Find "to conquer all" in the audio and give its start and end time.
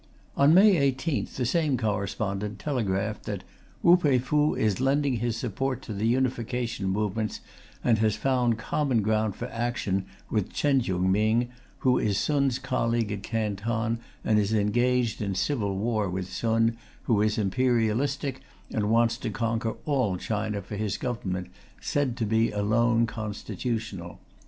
19.19-20.17